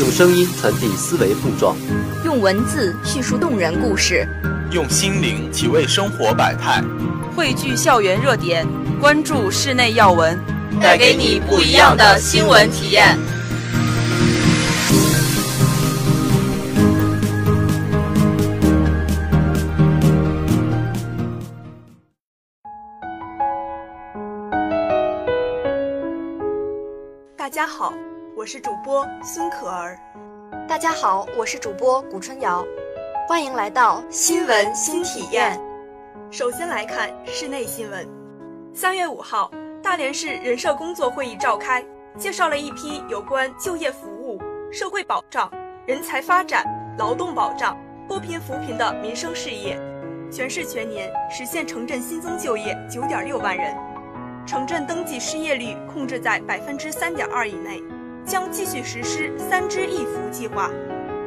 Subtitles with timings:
[0.00, 1.76] 用声音传递思维碰撞，
[2.24, 4.26] 用文字叙述动人故事，
[4.72, 6.82] 用心灵体味生活百态，
[7.36, 8.66] 汇聚校园热点，
[9.00, 10.36] 关注室内要闻，
[10.80, 13.16] 带给你不一样的新闻体验。
[27.36, 27.94] 大家好，
[28.36, 29.96] 我是主播孙可儿。
[30.66, 32.66] 大家好，我是主播谷春瑶，
[33.28, 35.60] 欢迎来到新闻新体验。
[36.32, 38.04] 首先来看室内新闻。
[38.74, 41.84] 三月五号，大连市人社工作会议召开，
[42.18, 44.42] 介绍了一批有关就业服务、
[44.72, 45.48] 社会保障、
[45.86, 46.64] 人才发展、
[46.98, 47.78] 劳动保障、
[48.08, 49.78] 脱贫扶贫的民生事业。
[50.28, 53.72] 全市全年实现城镇新增就业九点六万人。
[54.44, 57.80] 城镇登记失业率控制在百分之三点二以内，
[58.26, 60.70] 将继续实施“三支一扶”计划，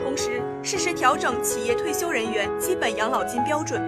[0.04, 3.82] 同时适时调整企业退休人员基本养老金标准，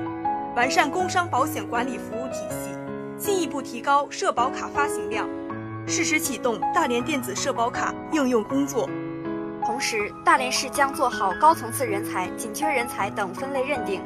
[0.56, 2.70] 完善工伤保险管理服务体系，
[3.18, 5.28] 进一步提高社保卡发行量，
[5.88, 8.88] 适时启动大连电子社保卡应用工作。
[9.66, 14.02] 同时，大连市将做好高层次人才、紧缺人才等分类认定。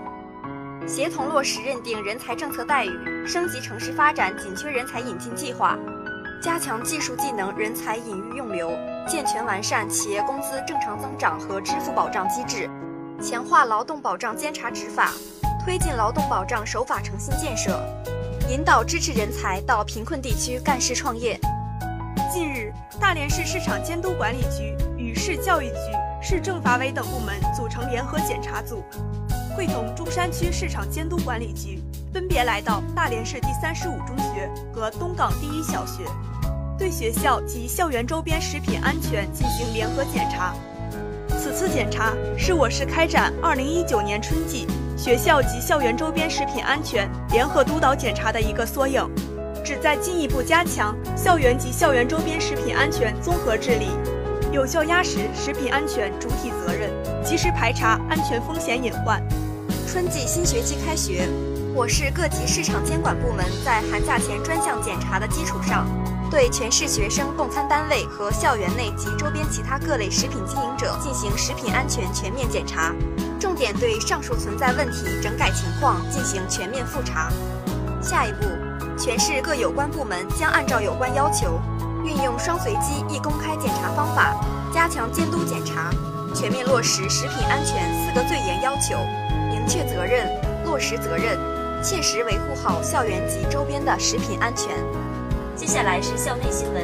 [0.85, 5.77] 协同落实认定人才政策待遇，升级城市发展紧缺人才引进计划，
[6.43, 8.69] 加强技术技能人才引育用流，
[9.07, 12.69] 健全完善企业工资正常增长和支付保障机制，
[13.21, 15.13] 强化劳动保障监察执法，
[15.63, 17.81] 推进劳动保障守法诚信建设，
[18.49, 21.39] 引导支持人才到贫困地区干事创业。
[22.29, 25.75] 近日，大连市市场监督管理局与市教育局、
[26.21, 28.83] 市政法委等部门组成联合检查组。
[29.55, 31.79] 会同中山区市场监督管理局，
[32.11, 36.03] 分别来到大连市第三十五中学和东港第一小学，
[36.77, 40.53] 对学校及校园周边食品安全进行联合检查。
[41.37, 44.65] 此次检查是我市开展二零一九年春季
[44.95, 49.09] 学校及校园周边食品安全联合督导检查的一个缩影，
[49.63, 53.89] 旨在进一步加强校园及校园周边食品安全综合治理，
[54.51, 56.89] 有效压实食品安全主体责任，
[57.23, 59.21] 及时排查安全风险隐患。
[59.85, 61.27] 春季新学期开学，
[61.75, 65.85] 我市各级市场监管部门在寒假前专项检查的基础上，
[66.29, 72.93] 对全市学生供餐单位和校园内及周边其他各类食品经营者进行食品安全全面检查，
[73.39, 77.29] 重点对上述存在问题整改情况进行全面复查。
[78.01, 78.47] 下一步，
[78.97, 81.59] 全市各有关部门将按照有关要求，
[82.03, 84.35] 运用双随机一公开检查方法，
[84.73, 85.91] 加强监督检查，
[86.33, 88.97] 全面落实食品安全四个最严要求。
[89.51, 90.27] 明确责任，
[90.65, 91.37] 落实责任，
[91.83, 94.69] 切实维护好校园及周边的食品安全。
[95.63, 96.83] 接下来是校内新闻。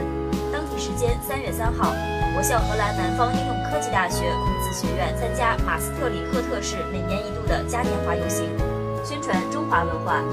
[0.55, 1.91] 当地时间三月三号，
[2.31, 8.47] 我校荷兰南方应用科技大学孔子学院参加马斯特里赫特市每年一度的嘉年华游行，
[9.03, 10.23] 宣传中华文化。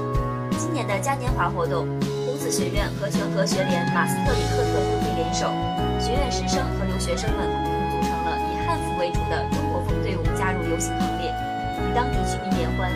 [0.55, 1.91] 今年的嘉年华活动，
[2.23, 5.51] 孔子学院和全河学联马斯特里赫特分会联手，
[5.99, 11.35] 学院师生和留学生们共同组成了以汉服为主的中国风队伍，加入游行行列。
[11.83, 12.87] 与当地居民联欢，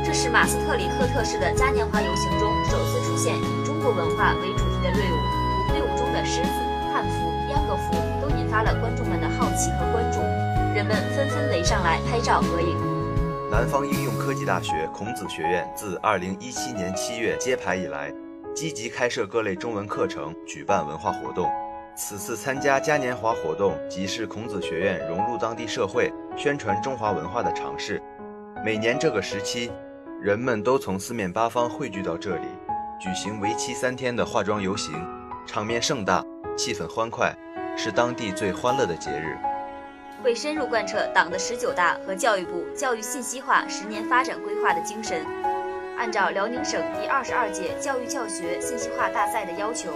[0.00, 3.36] 这是马斯特里赫特市的嘉年华游行中首次出现
[3.90, 5.16] 文化为主题的队伍。
[5.68, 6.50] 队伍中的狮子、
[6.92, 10.20] 汉服、秧歌服都引发了观众们的好奇和关注，
[10.74, 12.76] 人们纷纷围上来拍照合影。
[13.50, 18.12] 南方应用科技大学孔子学院自2017年7月揭牌以来，
[18.54, 21.48] 积极开设各类中文课程，举办文化活动。
[21.96, 28.00] 此次参加嘉年华活动，即是孔子学院融入当地社会、宣传中华文化的尝试。
[28.64, 29.72] 每年这个时期，
[30.20, 32.46] 人们都从四面八方汇聚到这里，
[32.98, 34.92] 举行为期三天的化妆游行，
[35.46, 36.20] 场面盛大，
[36.56, 37.32] 气氛欢快，
[37.76, 39.38] 是当地最欢乐的节日。
[40.24, 45.24] 为深入贯彻党的十九大和教育部教育信息化十年发展规划的精神，
[45.96, 49.90] 按照辽宁省第二十二届教育教学信息化大赛的要求。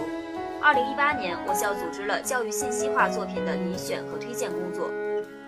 [0.61, 4.89] 二零一八年，我校组织了教育信息化作品的遴选和推荐工作。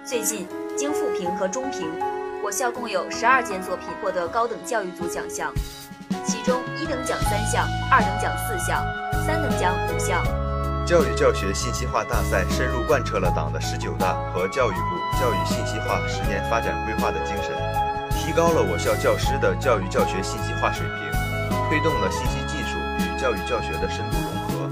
[0.03, 1.89] 最近，经复评和中评，
[2.43, 5.53] 我校共有十二件作品获得高等教育组奖项，
[6.25, 8.83] 其中一等奖三项，二等奖四项，
[9.25, 10.25] 三等奖五项。
[10.83, 14.89] 教育教学信息化大赛深入贯彻了党的十九大和教育部
[15.21, 17.53] 教育信息化十年发展规划的精神，
[18.09, 20.97] 提高了我校教师的教育教学信息化水平，
[21.69, 22.73] 推动了信息技术
[23.05, 24.65] 与教育教学的深度融合。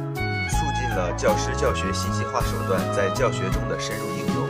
[0.50, 4.50] 促进了教师教学信息化手段在教学中的深入应用，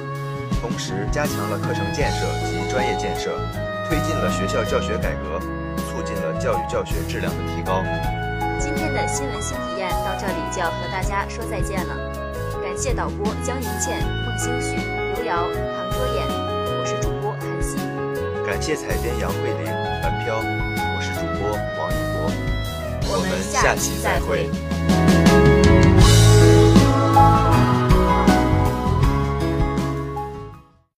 [0.62, 3.32] 同时加强了课程建设及专业建设，
[3.88, 5.40] 推进了学校教学改革，
[6.06, 7.84] 进了教育教学质量的提高。
[8.60, 11.96] 今天的新闻新体验到这里就要和大家说再见了，
[12.62, 14.76] 感谢导播江云倩、孟星旭、
[15.16, 17.78] 刘瑶、唐卓妍，我是主播韩熙。
[18.46, 19.66] 感谢采编杨慧玲、
[20.02, 23.16] 樊飘，我是主播王一博。
[23.16, 24.50] 我们下期再会。